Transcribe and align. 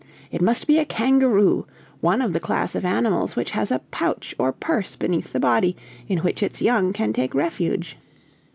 It 0.31 0.41
must 0.41 0.65
be 0.65 0.79
a 0.79 0.85
kangaroo, 0.85 1.67
one 1.99 2.23
of 2.23 2.33
the 2.33 2.39
class 2.39 2.73
of 2.73 2.83
animals 2.83 3.35
which 3.35 3.51
has 3.51 3.69
a 3.69 3.83
pouch 3.91 4.33
or 4.39 4.51
purse 4.51 4.95
beneath 4.95 5.31
the 5.31 5.39
body, 5.39 5.75
in 6.07 6.17
which 6.23 6.41
its 6.41 6.59
young 6.59 6.91
can 6.91 7.13
take 7.13 7.35
refuge. 7.35 7.99